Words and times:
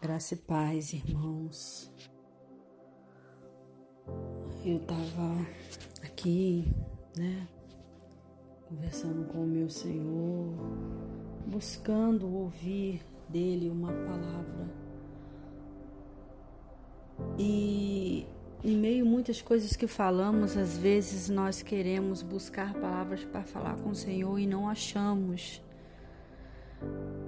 Graça 0.00 0.34
e 0.34 0.36
paz, 0.36 0.92
irmãos. 0.92 1.90
Eu 4.64 4.78
tava 4.78 5.44
aqui, 6.04 6.72
né, 7.16 7.48
conversando 8.68 9.24
com 9.26 9.42
o 9.42 9.46
meu 9.46 9.68
Senhor, 9.68 10.54
buscando 11.48 12.32
ouvir 12.32 13.04
dele 13.28 13.68
uma 13.68 13.92
palavra. 13.92 14.70
E 17.36 18.24
em 18.62 18.76
meio 18.76 19.04
a 19.04 19.08
muitas 19.08 19.42
coisas 19.42 19.74
que 19.74 19.88
falamos, 19.88 20.56
às 20.56 20.78
vezes 20.78 21.28
nós 21.28 21.60
queremos 21.60 22.22
buscar 22.22 22.72
palavras 22.74 23.24
para 23.24 23.42
falar 23.42 23.74
com 23.80 23.90
o 23.90 23.96
Senhor 23.96 24.38
e 24.38 24.46
não 24.46 24.68
achamos. 24.68 25.60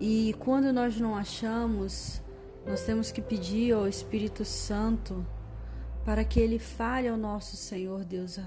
E 0.00 0.36
quando 0.38 0.72
nós 0.72 1.00
não 1.00 1.16
achamos, 1.16 2.22
nós 2.66 2.84
temos 2.84 3.10
que 3.10 3.22
pedir 3.22 3.72
ao 3.72 3.88
Espírito 3.88 4.44
Santo 4.44 5.26
para 6.04 6.24
que 6.24 6.40
ele 6.40 6.58
fale 6.58 7.08
ao 7.08 7.16
nosso 7.16 7.56
Senhor 7.56 8.04
Deus 8.04 8.38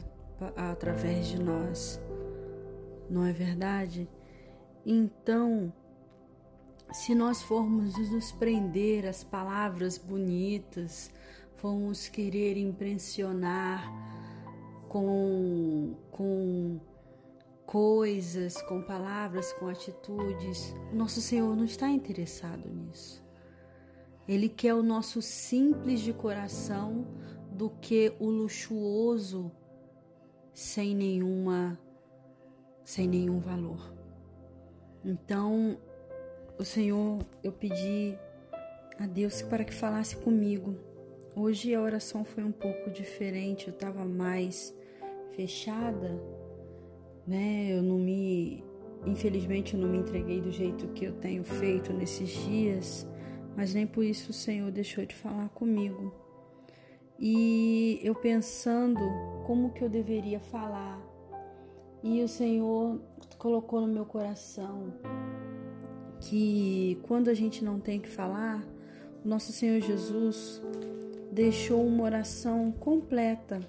através 0.56 1.28
de 1.28 1.42
nós. 1.42 2.00
Não 3.10 3.26
é 3.26 3.32
verdade? 3.32 4.10
Então, 4.86 5.72
se 6.92 7.16
nós 7.16 7.42
formos 7.42 7.98
nos 8.12 8.32
prender 8.32 9.08
às 9.08 9.24
palavras 9.24 9.98
bonitas, 9.98 11.12
formos 11.56 12.08
querer 12.08 12.58
impressionar 12.58 13.90
com, 14.90 15.96
com 16.12 16.80
coisas, 17.66 18.62
com 18.64 18.82
palavras, 18.82 19.54
com 19.54 19.68
atitudes, 19.68 20.76
nosso 20.92 21.22
Senhor 21.22 21.56
não 21.56 21.66
está 21.66 21.90
interessado 21.90 22.70
nisso. 22.70 23.23
Ele 24.28 24.48
quer 24.48 24.74
o 24.74 24.84
nosso 24.84 25.22
simples 25.22 26.00
de 26.00 26.14
coração 26.14 27.06
do 27.52 27.70
que 27.70 28.14
o 28.20 28.30
luxuoso 28.30 29.52
sem 30.54 30.96
nenhuma 30.96 31.80
sem 32.84 33.08
nenhum 33.08 33.40
valor. 33.40 33.94
Então, 35.06 35.78
o 36.60 36.64
Senhor, 36.64 37.20
eu 37.44 37.52
pedi 37.52 38.18
a 39.00 39.06
Deus 39.06 39.42
para 39.42 39.64
que 39.64 39.74
falasse 39.74 40.16
comigo. 40.18 40.76
Hoje 41.36 41.74
a 41.74 41.82
oração 41.82 42.24
foi 42.24 42.44
um 42.44 42.52
pouco 42.52 42.92
diferente, 42.92 43.68
eu 43.68 43.74
estava 43.74 44.06
mais 44.06 44.76
fechada, 45.36 46.22
né? 47.26 47.70
Eu 47.72 47.82
não 47.82 47.98
me, 47.98 48.64
infelizmente, 49.06 49.74
eu 49.74 49.80
não 49.80 49.90
me 49.90 49.98
entreguei 49.98 50.42
do 50.42 50.52
jeito 50.52 50.88
que 50.90 51.06
eu 51.06 51.14
tenho 51.14 51.44
feito 51.44 51.92
nesses 51.92 52.30
dias 52.30 53.08
mas 53.56 53.74
nem 53.74 53.86
por 53.86 54.04
isso 54.04 54.32
o 54.32 54.34
Senhor 54.34 54.72
deixou 54.72 55.06
de 55.06 55.16
falar 55.16 55.50
comigo. 55.50 56.14
E 57.20 58.00
eu 58.04 58.16
pensando 58.16 59.00
como 59.46 59.72
que 59.72 59.84
eu 59.84 59.90
deveria 59.90 60.40
falar, 60.40 61.02
e 62.04 62.22
o 62.22 62.28
Senhor 62.28 63.00
colocou 63.38 63.80
no 63.82 63.88
meu 63.88 64.06
coração 64.06 64.94
que 66.20 67.00
quando 67.04 67.30
a 67.30 67.34
gente 67.34 67.64
não 67.64 67.80
tem 67.80 68.00
que 68.00 68.10
falar, 68.10 68.66
nosso 69.24 69.52
Senhor 69.52 69.80
Jesus 69.80 70.62
deixou 71.32 71.86
uma 71.86 72.04
oração 72.04 72.72
completa 72.72 73.60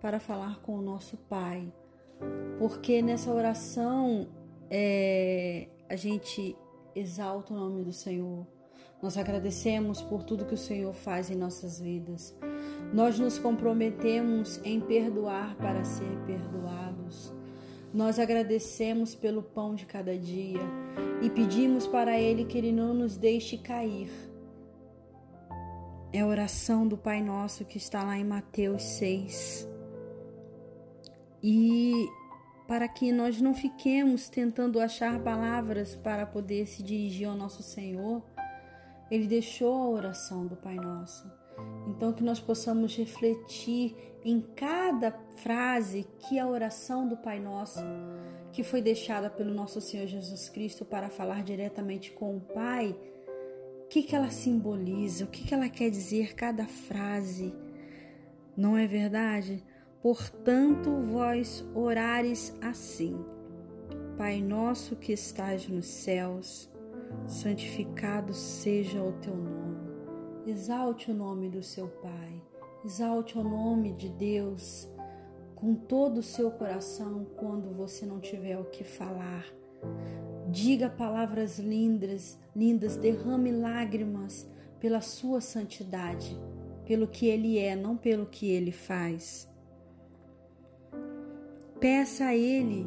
para 0.00 0.18
falar 0.18 0.60
com 0.60 0.76
o 0.76 0.82
nosso 0.82 1.16
Pai, 1.16 1.72
porque 2.58 3.00
nessa 3.00 3.32
oração 3.32 4.28
é, 4.68 5.68
a 5.88 5.96
gente 5.96 6.56
exalta 6.94 7.52
o 7.52 7.56
nome 7.56 7.84
do 7.84 7.92
Senhor 7.92 8.46
nós 9.02 9.16
agradecemos 9.16 10.02
por 10.02 10.22
tudo 10.22 10.44
que 10.44 10.54
o 10.54 10.58
Senhor 10.58 10.92
faz 10.92 11.30
em 11.30 11.34
nossas 11.34 11.80
vidas. 11.80 12.36
Nós 12.92 13.18
nos 13.18 13.38
comprometemos 13.38 14.60
em 14.62 14.78
perdoar 14.78 15.56
para 15.56 15.84
ser 15.84 16.18
perdoados. 16.26 17.32
Nós 17.94 18.18
agradecemos 18.18 19.14
pelo 19.14 19.42
pão 19.42 19.74
de 19.74 19.86
cada 19.86 20.16
dia 20.16 20.60
e 21.22 21.30
pedimos 21.30 21.86
para 21.86 22.18
Ele 22.18 22.44
que 22.44 22.58
Ele 22.58 22.72
não 22.72 22.92
nos 22.92 23.16
deixe 23.16 23.56
cair. 23.56 24.10
É 26.12 26.20
a 26.20 26.26
oração 26.26 26.86
do 26.86 26.96
Pai 26.96 27.22
Nosso 27.22 27.64
que 27.64 27.78
está 27.78 28.02
lá 28.02 28.18
em 28.18 28.24
Mateus 28.24 28.82
6. 28.82 29.68
E 31.42 32.06
para 32.68 32.86
que 32.86 33.10
nós 33.10 33.40
não 33.40 33.54
fiquemos 33.54 34.28
tentando 34.28 34.78
achar 34.78 35.18
palavras 35.20 35.96
para 35.96 36.26
poder 36.26 36.66
se 36.66 36.82
dirigir 36.82 37.28
ao 37.28 37.34
nosso 37.34 37.62
Senhor, 37.62 38.22
ele 39.10 39.26
deixou 39.26 39.74
a 39.74 39.88
oração 39.88 40.46
do 40.46 40.56
Pai 40.56 40.76
Nosso. 40.76 41.30
Então, 41.88 42.12
que 42.12 42.22
nós 42.22 42.40
possamos 42.40 42.96
refletir 42.96 43.96
em 44.24 44.40
cada 44.40 45.12
frase 45.36 46.06
que 46.18 46.38
a 46.38 46.46
oração 46.46 47.08
do 47.08 47.16
Pai 47.16 47.40
Nosso, 47.40 47.80
que 48.52 48.62
foi 48.62 48.80
deixada 48.80 49.28
pelo 49.28 49.52
nosso 49.52 49.80
Senhor 49.80 50.06
Jesus 50.06 50.48
Cristo 50.48 50.84
para 50.84 51.08
falar 51.08 51.42
diretamente 51.42 52.12
com 52.12 52.36
o 52.36 52.40
Pai, 52.40 52.94
o 53.84 53.88
que, 53.88 54.02
que 54.02 54.14
ela 54.14 54.30
simboliza, 54.30 55.24
o 55.24 55.28
que, 55.28 55.44
que 55.44 55.54
ela 55.54 55.68
quer 55.68 55.90
dizer 55.90 56.34
cada 56.34 56.66
frase. 56.66 57.54
Não 58.56 58.76
é 58.76 58.86
verdade? 58.86 59.64
Portanto, 60.02 60.90
vós 61.02 61.64
orares 61.74 62.54
assim: 62.60 63.18
Pai 64.16 64.40
nosso 64.40 64.96
que 64.96 65.12
estás 65.12 65.66
nos 65.68 65.86
céus, 65.86 66.69
santificado 67.26 68.34
seja 68.34 69.02
o 69.02 69.12
teu 69.12 69.36
nome. 69.36 69.90
Exalte 70.46 71.10
o 71.10 71.14
nome 71.14 71.48
do 71.48 71.62
seu 71.62 71.88
Pai, 71.88 72.42
exalte 72.84 73.38
o 73.38 73.44
nome 73.44 73.92
de 73.92 74.08
Deus 74.08 74.88
com 75.54 75.74
todo 75.74 76.18
o 76.18 76.22
seu 76.22 76.50
coração 76.50 77.26
quando 77.36 77.74
você 77.74 78.06
não 78.06 78.18
tiver 78.18 78.58
o 78.58 78.64
que 78.64 78.82
falar. 78.82 79.44
Diga 80.48 80.88
palavras 80.88 81.58
lindas, 81.58 82.38
lindas, 82.56 82.96
derrame 82.96 83.52
lágrimas 83.52 84.48
pela 84.80 85.02
sua 85.02 85.40
santidade, 85.40 86.40
pelo 86.86 87.06
que 87.06 87.26
ele 87.26 87.58
é, 87.58 87.76
não 87.76 87.96
pelo 87.96 88.26
que 88.26 88.50
ele 88.50 88.72
faz. 88.72 89.48
Peça 91.78 92.24
a 92.24 92.36
ele 92.36 92.86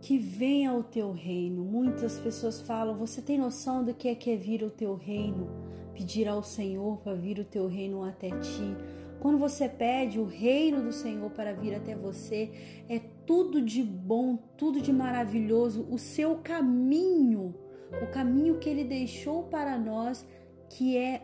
que 0.00 0.18
venha 0.18 0.72
o 0.72 0.82
teu 0.82 1.12
reino. 1.12 1.64
Muitas 1.64 2.18
pessoas 2.18 2.60
falam: 2.60 2.96
Você 2.96 3.20
tem 3.20 3.38
noção 3.38 3.84
do 3.84 3.94
que 3.94 4.08
é 4.08 4.14
que 4.14 4.30
é 4.30 4.36
vir 4.36 4.62
o 4.62 4.70
teu 4.70 4.94
reino? 4.94 5.48
Pedir 5.94 6.28
ao 6.28 6.42
Senhor 6.42 6.98
para 6.98 7.14
vir 7.14 7.38
o 7.38 7.44
teu 7.44 7.66
reino 7.66 8.02
até 8.02 8.30
ti. 8.30 8.76
Quando 9.20 9.38
você 9.38 9.68
pede 9.68 10.20
o 10.20 10.24
reino 10.24 10.80
do 10.82 10.92
Senhor 10.92 11.28
para 11.30 11.52
vir 11.52 11.74
até 11.74 11.96
você, 11.96 12.50
é 12.88 13.00
tudo 13.26 13.60
de 13.60 13.82
bom, 13.82 14.36
tudo 14.56 14.80
de 14.80 14.92
maravilhoso. 14.92 15.86
O 15.90 15.98
seu 15.98 16.36
caminho, 16.36 17.54
o 18.00 18.06
caminho 18.12 18.58
que 18.58 18.68
ele 18.68 18.84
deixou 18.84 19.42
para 19.42 19.76
nós, 19.76 20.24
que 20.68 20.96
é 20.96 21.22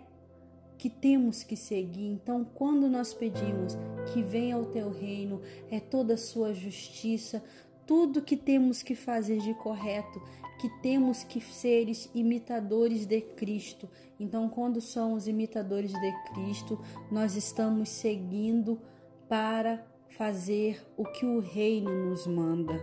que 0.76 0.91
temos 0.91 1.44
que 1.44 1.56
seguir. 1.56 2.06
Então, 2.06 2.44
quando 2.44 2.88
nós 2.88 3.14
pedimos 3.14 3.78
que 4.12 4.22
venha 4.22 4.58
o 4.58 4.66
teu 4.66 4.91
reino, 4.91 5.41
é 5.70 5.78
toda 5.78 6.14
a 6.14 6.18
sua 6.18 6.52
justiça, 6.52 7.42
tudo 7.87 8.22
que 8.22 8.37
temos 8.37 8.83
que 8.83 8.95
fazer 8.95 9.39
de 9.39 9.55
correto, 9.55 10.21
que 10.61 10.69
temos 10.81 11.22
que 11.22 11.41
ser 11.41 11.87
imitadores 12.15 13.06
de 13.06 13.21
Cristo. 13.21 13.89
Então, 14.19 14.49
quando 14.49 14.81
somos 14.81 15.27
imitadores 15.27 15.93
de 15.93 16.12
Cristo, 16.33 16.81
nós 17.11 17.37
estamos 17.37 17.89
seguindo 17.89 18.81
para 19.28 19.84
fazer 20.09 20.81
o 20.97 21.05
que 21.05 21.27
o 21.27 21.41
reino 21.41 21.91
nos 22.09 22.27
manda. 22.27 22.75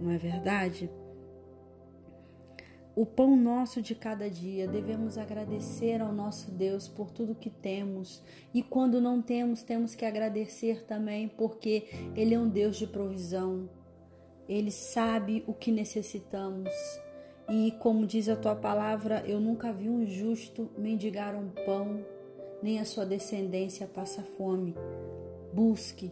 Não 0.00 0.10
é 0.10 0.18
verdade? 0.18 0.90
O 2.94 3.06
pão 3.06 3.36
nosso 3.36 3.80
de 3.80 3.94
cada 3.94 4.28
dia, 4.28 4.68
devemos 4.68 5.16
agradecer 5.16 6.02
ao 6.02 6.12
nosso 6.12 6.50
Deus 6.50 6.86
por 6.86 7.10
tudo 7.10 7.34
que 7.34 7.48
temos. 7.48 8.22
E 8.52 8.62
quando 8.62 9.00
não 9.00 9.22
temos, 9.22 9.62
temos 9.62 9.94
que 9.94 10.04
agradecer 10.04 10.84
também, 10.84 11.28
porque 11.28 11.88
Ele 12.14 12.34
é 12.34 12.38
um 12.38 12.48
Deus 12.48 12.76
de 12.76 12.86
provisão. 12.86 13.68
Ele 14.50 14.72
sabe 14.72 15.44
o 15.46 15.54
que 15.54 15.70
necessitamos. 15.70 16.74
E 17.48 17.70
como 17.78 18.04
diz 18.04 18.28
a 18.28 18.34
tua 18.34 18.56
palavra, 18.56 19.22
eu 19.24 19.38
nunca 19.38 19.72
vi 19.72 19.88
um 19.88 20.04
justo 20.04 20.68
mendigar 20.76 21.36
um 21.36 21.50
pão, 21.64 22.04
nem 22.60 22.80
a 22.80 22.84
sua 22.84 23.06
descendência 23.06 23.86
passa 23.86 24.24
fome. 24.24 24.74
Busque, 25.52 26.10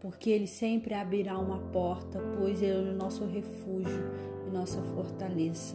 porque 0.00 0.30
ele 0.30 0.46
sempre 0.46 0.94
abrirá 0.94 1.36
uma 1.36 1.58
porta, 1.72 2.20
pois 2.38 2.62
ele 2.62 2.90
é 2.90 2.92
o 2.92 2.96
nosso 2.96 3.24
refúgio 3.24 4.04
e 4.46 4.50
nossa 4.52 4.80
fortaleza. 4.94 5.74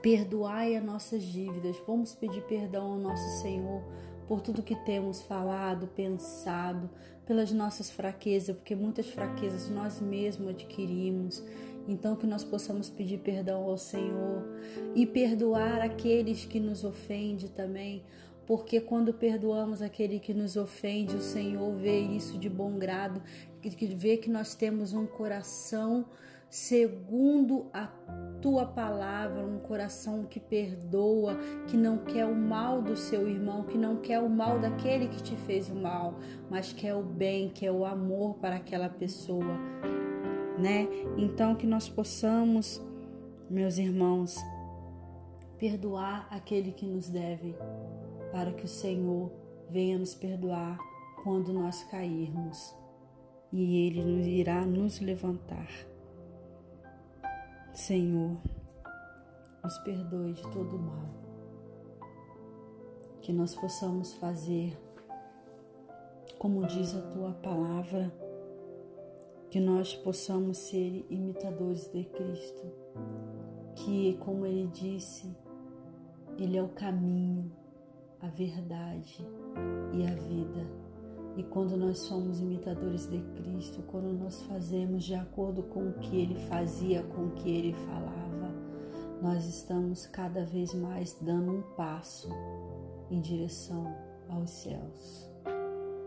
Perdoai 0.00 0.76
as 0.76 0.84
nossas 0.84 1.22
dívidas. 1.22 1.76
Vamos 1.86 2.14
pedir 2.14 2.42
perdão 2.44 2.92
ao 2.92 2.98
nosso 2.98 3.42
Senhor 3.42 3.82
por 4.28 4.42
tudo 4.42 4.62
que 4.62 4.76
temos 4.76 5.22
falado, 5.22 5.88
pensado, 5.88 6.88
pelas 7.26 7.50
nossas 7.50 7.90
fraquezas, 7.90 8.54
porque 8.54 8.76
muitas 8.76 9.06
fraquezas 9.06 9.70
nós 9.70 10.00
mesmos 10.00 10.50
adquirimos. 10.50 11.42
Então, 11.88 12.14
que 12.14 12.26
nós 12.26 12.44
possamos 12.44 12.90
pedir 12.90 13.18
perdão 13.20 13.62
ao 13.62 13.78
Senhor 13.78 14.46
e 14.94 15.06
perdoar 15.06 15.80
aqueles 15.80 16.44
que 16.44 16.60
nos 16.60 16.84
ofendem 16.84 17.48
também, 17.48 18.04
porque 18.46 18.78
quando 18.78 19.14
perdoamos 19.14 19.80
aquele 19.80 20.20
que 20.20 20.34
nos 20.34 20.56
ofende, 20.56 21.16
o 21.16 21.22
Senhor 21.22 21.74
vê 21.76 21.98
isso 21.98 22.36
de 22.36 22.50
bom 22.50 22.78
grado, 22.78 23.22
que 23.62 23.86
vê 23.86 24.18
que 24.18 24.28
nós 24.28 24.54
temos 24.54 24.92
um 24.92 25.06
coração 25.06 26.04
segundo 26.50 27.66
a 27.72 27.86
tua 28.40 28.66
palavra, 28.66 29.44
um 29.44 29.58
coração 29.58 30.24
que 30.24 30.38
perdoa, 30.38 31.36
que 31.66 31.76
não 31.76 31.98
quer 31.98 32.24
o 32.24 32.34
mal 32.34 32.80
do 32.80 32.96
seu 32.96 33.28
irmão, 33.28 33.64
que 33.64 33.76
não 33.76 33.96
quer 33.96 34.20
o 34.20 34.28
mal 34.28 34.58
daquele 34.58 35.08
que 35.08 35.22
te 35.22 35.36
fez 35.36 35.68
o 35.68 35.74
mal, 35.74 36.14
mas 36.50 36.72
quer 36.72 36.94
o 36.94 37.02
bem, 37.02 37.48
quer 37.48 37.72
o 37.72 37.84
amor 37.84 38.34
para 38.36 38.56
aquela 38.56 38.88
pessoa, 38.88 39.58
né? 40.58 40.88
Então 41.16 41.54
que 41.54 41.66
nós 41.66 41.88
possamos, 41.88 42.80
meus 43.50 43.78
irmãos, 43.78 44.36
perdoar 45.58 46.28
aquele 46.30 46.72
que 46.72 46.86
nos 46.86 47.08
deve, 47.08 47.56
para 48.30 48.52
que 48.52 48.64
o 48.64 48.68
Senhor 48.68 49.32
venha 49.68 49.98
nos 49.98 50.14
perdoar 50.14 50.78
quando 51.22 51.52
nós 51.52 51.82
cairmos 51.84 52.74
e 53.52 53.86
Ele 53.86 54.00
irá 54.38 54.64
nos 54.64 55.00
levantar. 55.00 55.68
Senhor, 57.78 58.36
nos 59.62 59.78
perdoe 59.78 60.32
de 60.32 60.42
todo 60.42 60.76
o 60.76 60.78
mal, 60.78 61.08
que 63.20 63.32
nós 63.32 63.54
possamos 63.54 64.14
fazer 64.14 64.76
como 66.38 66.66
diz 66.66 66.94
a 66.94 67.00
tua 67.00 67.32
palavra, 67.32 68.12
que 69.50 69.58
nós 69.58 69.94
possamos 69.94 70.58
ser 70.58 71.04
imitadores 71.10 71.88
de 71.88 72.04
Cristo, 72.04 72.72
que, 73.74 74.16
como 74.18 74.46
ele 74.46 74.68
disse, 74.68 75.36
ele 76.38 76.56
é 76.56 76.62
o 76.62 76.68
caminho, 76.68 77.50
a 78.20 78.28
verdade 78.28 79.26
e 79.92 80.04
a 80.04 80.14
vida. 80.14 80.87
E 81.38 81.44
quando 81.44 81.76
nós 81.76 82.00
somos 82.00 82.40
imitadores 82.40 83.08
de 83.08 83.20
Cristo, 83.36 83.80
quando 83.86 84.12
nós 84.12 84.42
fazemos 84.42 85.04
de 85.04 85.14
acordo 85.14 85.62
com 85.62 85.88
o 85.88 85.92
que 85.92 86.20
ele 86.20 86.34
fazia, 86.34 87.04
com 87.04 87.26
o 87.26 87.30
que 87.30 87.48
ele 87.48 87.72
falava, 87.74 88.52
nós 89.22 89.46
estamos 89.46 90.04
cada 90.04 90.44
vez 90.44 90.74
mais 90.74 91.16
dando 91.20 91.52
um 91.52 91.62
passo 91.76 92.28
em 93.08 93.20
direção 93.20 93.86
aos 94.28 94.50
céus. 94.50 95.30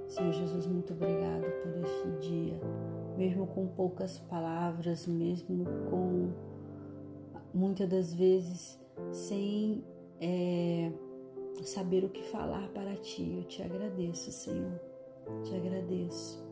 Senhor 0.09 0.33
Jesus, 0.33 0.67
muito 0.67 0.91
obrigado 0.91 1.45
por 1.63 1.77
este 1.77 2.27
dia, 2.27 2.59
mesmo 3.17 3.47
com 3.47 3.67
poucas 3.67 4.19
palavras, 4.19 5.07
mesmo 5.07 5.63
com 5.89 6.33
muitas 7.53 7.87
das 7.87 8.13
vezes 8.13 8.77
sem 9.13 9.81
é, 10.19 10.91
saber 11.63 12.03
o 12.03 12.09
que 12.09 12.21
falar 12.21 12.67
para 12.73 12.97
ti. 12.97 13.37
Eu 13.37 13.45
te 13.45 13.63
agradeço, 13.63 14.29
Senhor 14.29 14.90
te 15.43 15.55
agradeço, 15.55 16.43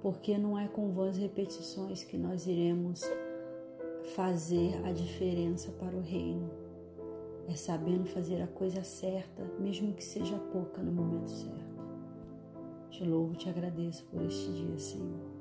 porque 0.00 0.36
não 0.38 0.58
é 0.58 0.68
com 0.68 0.90
vãs 0.90 1.16
repetições 1.16 2.04
que 2.04 2.16
nós 2.16 2.46
iremos 2.46 3.02
fazer 4.14 4.80
a 4.84 4.92
diferença 4.92 5.70
para 5.72 5.96
o 5.96 6.00
reino. 6.00 6.50
É 7.48 7.54
sabendo 7.54 8.06
fazer 8.06 8.40
a 8.40 8.46
coisa 8.46 8.82
certa, 8.84 9.44
mesmo 9.58 9.92
que 9.92 10.04
seja 10.04 10.38
pouca 10.52 10.82
no 10.82 10.92
momento 10.92 11.30
certo. 11.30 11.82
Te 12.90 13.04
louvo, 13.04 13.34
te 13.34 13.48
agradeço 13.48 14.04
por 14.04 14.22
este 14.22 14.52
dia, 14.52 14.78
Senhor. 14.78 15.31